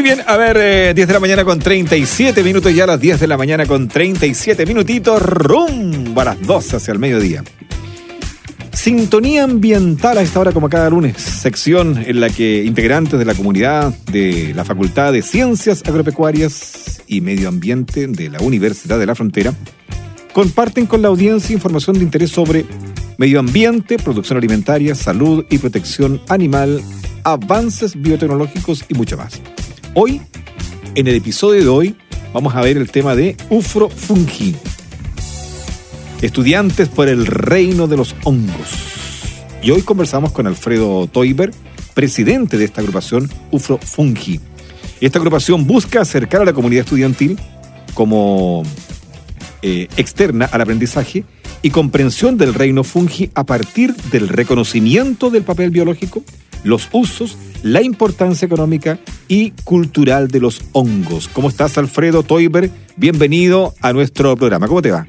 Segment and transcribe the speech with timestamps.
[0.00, 3.00] Muy bien, a ver, eh, 10 de la mañana con 37 minutos, ya a las
[3.02, 7.44] 10 de la mañana con 37 minutitos, rumbo a las 12 hacia el mediodía.
[8.72, 13.34] Sintonía ambiental a esta hora como cada lunes, sección en la que integrantes de la
[13.34, 19.14] comunidad de la Facultad de Ciencias Agropecuarias y Medio Ambiente de la Universidad de la
[19.14, 19.52] Frontera
[20.32, 22.64] comparten con la audiencia información de interés sobre
[23.18, 26.80] medio ambiente, producción alimentaria, salud y protección animal,
[27.22, 29.42] avances biotecnológicos y mucho más.
[29.92, 30.20] Hoy,
[30.94, 31.96] en el episodio de hoy,
[32.32, 34.54] vamos a ver el tema de Ufrofungi.
[36.22, 38.68] Estudiantes por el reino de los hongos.
[39.60, 41.50] Y hoy conversamos con Alfredo Toiber,
[41.92, 44.38] presidente de esta agrupación Ufrofungi.
[45.00, 47.36] Esta agrupación busca acercar a la comunidad estudiantil
[47.92, 48.62] como
[49.62, 51.24] eh, externa al aprendizaje
[51.62, 56.22] y comprensión del reino fungi a partir del reconocimiento del papel biológico,
[56.64, 58.98] los usos, la importancia económica
[59.28, 61.28] y cultural de los hongos.
[61.28, 62.70] ¿Cómo estás, Alfredo Toiber?
[62.96, 64.66] Bienvenido a nuestro programa.
[64.66, 65.06] ¿Cómo te va?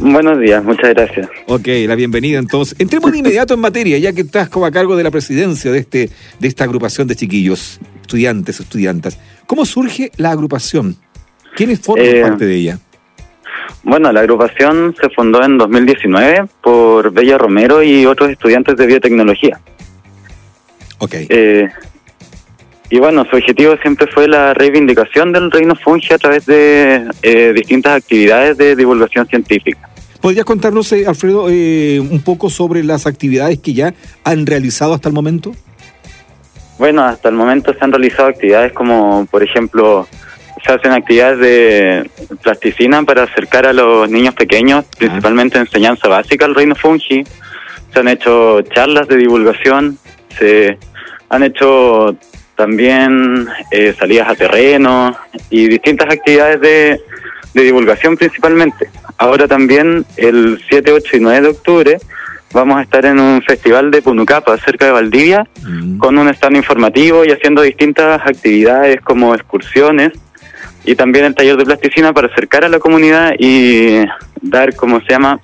[0.00, 1.28] Buenos días, muchas gracias.
[1.48, 2.78] Ok, la bienvenida entonces.
[2.78, 5.78] Entremos de inmediato en materia, ya que estás como a cargo de la presidencia de,
[5.78, 9.18] este, de esta agrupación de chiquillos, estudiantes, estudiantas.
[9.46, 10.96] ¿Cómo surge la agrupación?
[11.56, 12.78] ¿Quiénes forman Eh, parte de ella?
[13.82, 19.58] Bueno, la agrupación se fundó en 2019 por Bella Romero y otros estudiantes de biotecnología.
[20.98, 21.14] Ok.
[21.28, 21.68] Eh,
[22.90, 27.52] y bueno, su objetivo siempre fue la reivindicación del reino fungi a través de eh,
[27.54, 29.88] distintas actividades de divulgación científica.
[30.20, 35.08] ¿Podrías contarnos, eh, Alfredo, eh, un poco sobre las actividades que ya han realizado hasta
[35.08, 35.54] el momento?
[36.78, 40.08] Bueno, hasta el momento se han realizado actividades como, por ejemplo,
[40.64, 42.10] se hacen actividades de
[42.42, 47.24] plasticina para acercar a los niños pequeños, principalmente enseñanza básica al reino fungi.
[47.92, 49.98] Se han hecho charlas de divulgación,
[50.38, 50.78] se
[51.28, 52.16] han hecho
[52.56, 55.16] también eh, salidas a terreno
[55.50, 57.00] y distintas actividades de,
[57.54, 58.90] de divulgación principalmente.
[59.16, 61.98] Ahora también el 7, 8 y 9 de octubre
[62.52, 65.98] vamos a estar en un festival de Punucapa cerca de Valdivia Mm.
[65.98, 70.12] con un stand informativo y haciendo distintas actividades como excursiones
[70.84, 73.98] y también el taller de plasticina para acercar a la comunidad y
[74.40, 75.40] dar, como se llama,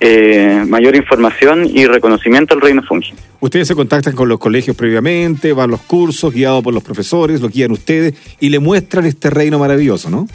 [0.00, 3.12] eh, mayor información y reconocimiento al reino fungi.
[3.40, 7.48] Ustedes se contactan con los colegios previamente, van los cursos guiados por los profesores, lo
[7.48, 10.26] guían ustedes y le muestran este reino maravilloso, ¿no?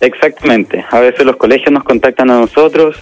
[0.00, 0.84] Exactamente.
[0.90, 2.96] A veces los colegios nos contactan a nosotros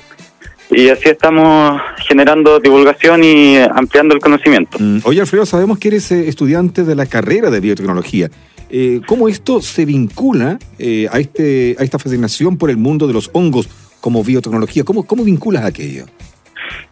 [0.71, 4.79] y así estamos generando divulgación y ampliando el conocimiento.
[4.79, 8.31] Mm, Oye, Alfredo, sabemos que eres eh, estudiante de la carrera de biotecnología.
[8.71, 13.13] Eh, ¿Cómo esto se vincula eh, a, este, a esta fascinación por el mundo de
[13.13, 13.69] los hongos
[14.05, 14.85] como biotecnología?
[14.85, 16.05] ¿Cómo, cómo vinculas aquello?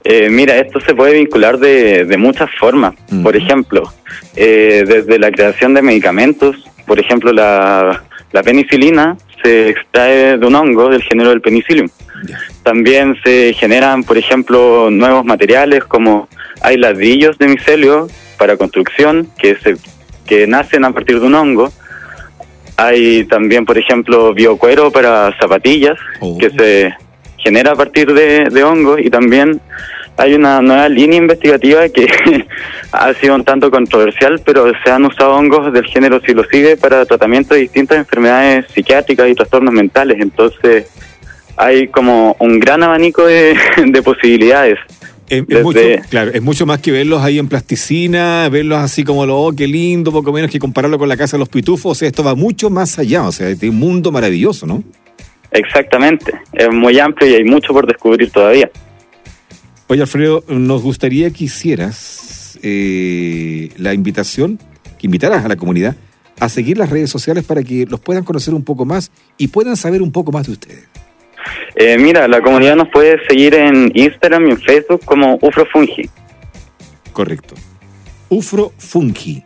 [0.02, 2.94] Eh, mira, esto se puede vincular de, de muchas formas.
[3.10, 3.22] Mm.
[3.22, 3.92] Por ejemplo,
[4.34, 6.56] eh, desde la creación de medicamentos,
[6.86, 8.02] por ejemplo, la,
[8.32, 11.90] la penicilina se extrae de un hongo del género del penicillium.
[12.62, 16.30] También se generan, por ejemplo, nuevos materiales como
[16.62, 18.08] hay ladrillos de micelio
[18.38, 19.76] para construcción que se
[20.24, 21.70] que nacen a partir de un hongo.
[22.78, 26.38] Hay también, por ejemplo, biocuero para zapatillas Oh.
[26.38, 27.01] que se
[27.42, 29.60] genera a partir de, de hongos y también
[30.16, 32.06] hay una nueva línea investigativa que
[32.92, 37.54] ha sido un tanto controversial, pero se han usado hongos del género psilocibe para tratamiento
[37.54, 40.19] de distintas enfermedades psiquiátricas y trastornos mentales.
[40.20, 40.86] Entonces
[41.56, 44.78] hay como un gran abanico de, de posibilidades.
[45.28, 49.41] Es, mucho, claro, es mucho más que verlos ahí en plasticina, verlos así como lo,
[49.41, 51.92] oh, qué lindo, poco menos que compararlo con la casa de los pitufos.
[51.92, 54.84] O sea, esto va mucho más allá, o sea, es un mundo maravilloso, ¿no?
[55.52, 58.70] Exactamente, es muy amplio y hay mucho por descubrir todavía.
[59.88, 64.58] Oye, Alfredo, nos gustaría que hicieras eh, la invitación,
[64.98, 65.96] que invitaras a la comunidad
[66.40, 69.76] a seguir las redes sociales para que los puedan conocer un poco más y puedan
[69.76, 70.88] saber un poco más de ustedes.
[71.74, 76.08] Eh, mira, la comunidad nos puede seguir en Instagram y en Facebook como Ufrofungi.
[77.12, 77.54] Correcto.
[78.28, 79.44] Ufro Fungi.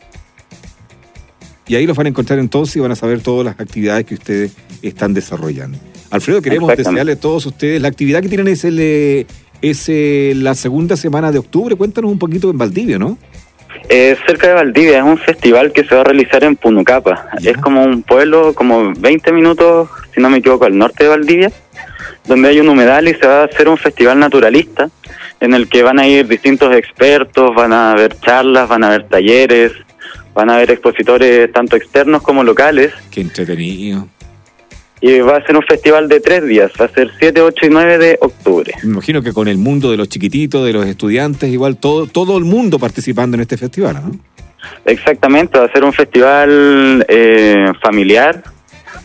[1.69, 4.14] Y ahí los van a encontrar entonces y van a saber todas las actividades que
[4.14, 5.79] ustedes están desarrollando.
[6.11, 9.26] Alfredo, queremos desearle a todos ustedes, la actividad que tienen es, el, eh,
[9.62, 11.75] es eh, la segunda semana de octubre.
[11.76, 13.19] Cuéntanos un poquito en Valdivia, ¿no?
[13.88, 17.29] Eh, cerca de Valdivia es un festival que se va a realizar en Punucapa.
[17.43, 21.53] Es como un pueblo, como 20 minutos, si no me equivoco, al norte de Valdivia,
[22.26, 24.91] donde hay un humedal y se va a hacer un festival naturalista
[25.41, 29.08] en el que van a ir distintos expertos, van a haber charlas, van a haber
[29.08, 29.73] talleres,
[30.35, 34.08] van a haber expositores tanto externos como locales Qué entretenido.
[35.00, 37.69] Y va a ser un festival de tres días, va a ser 7, 8 y
[37.69, 38.72] 9 de octubre.
[38.82, 42.38] Me imagino que con el mundo de los chiquititos, de los estudiantes, igual todo, todo
[42.38, 44.19] el mundo participando en este festival, ¿no?
[44.84, 48.43] Exactamente, va a ser un festival eh, familiar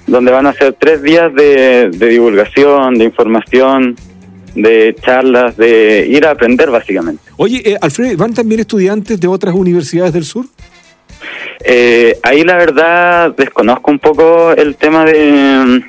[0.07, 3.95] donde van a ser tres días de, divulgación, de información,
[4.55, 7.23] de charlas, de ir a aprender básicamente.
[7.38, 10.45] Oye, eh, Alfredo, ¿van también estudiantes de otras universidades del sur?
[11.63, 15.84] Eh, ahí la verdad desconozco un poco el tema de,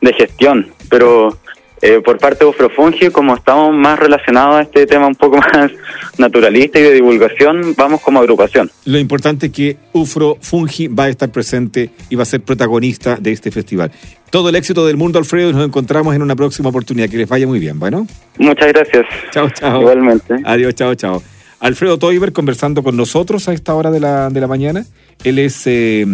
[0.00, 1.36] de gestión, pero
[1.84, 5.72] eh, por parte de Ufrofungi, como estamos más relacionados a este tema un poco más
[6.16, 8.70] naturalista y de divulgación, vamos como agrupación.
[8.84, 13.32] Lo importante es que Ufrofungi va a estar presente y va a ser protagonista de
[13.32, 13.90] este festival.
[14.30, 17.08] Todo el éxito del mundo, Alfredo, y nos encontramos en una próxima oportunidad.
[17.10, 18.06] Que les vaya muy bien, ¿bueno?
[18.38, 19.04] Muchas gracias.
[19.32, 19.80] Chao, chao.
[19.80, 20.36] Igualmente.
[20.44, 21.22] Adiós, chao, chao.
[21.62, 24.84] Alfredo Toiber conversando con nosotros a esta hora de la, de la mañana.
[25.22, 26.04] Él es eh,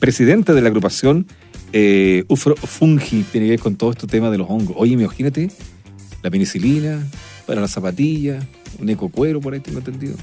[0.00, 1.26] presidente de la agrupación
[1.72, 4.74] eh, ufro fungi tiene que ver con todo este tema de los hongos.
[4.76, 5.48] Oye, imagínate,
[6.22, 7.06] la penicilina
[7.46, 8.44] para las zapatillas,
[8.80, 10.16] un ecocuero por ahí tengo entendido.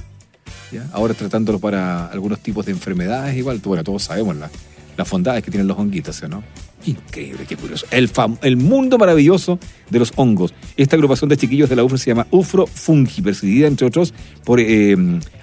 [0.72, 0.86] ¿Ya?
[0.92, 4.52] Ahora tratándolo para algunos tipos de enfermedades, igual, bueno, todos sabemos las,
[4.98, 6.44] las bondades que tienen los honguitos, ¿no?
[6.86, 7.86] Increíble, qué curioso.
[7.92, 8.10] El,
[8.44, 9.60] el mundo maravilloso
[9.90, 10.54] de los hongos.
[10.78, 14.14] Esta agrupación de chiquillos de la UFRO se llama UFRO Fungi, presidida entre otros
[14.46, 14.96] por eh,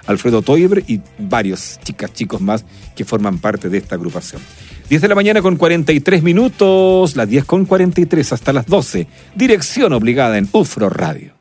[0.07, 2.65] Alfredo Toiber y varios chicas, chicos más
[2.95, 4.41] que forman parte de esta agrupación.
[4.89, 9.07] 10 de la mañana con 43 minutos, las 10 con 43 hasta las 12.
[9.35, 11.33] Dirección obligada en UFRO Radio.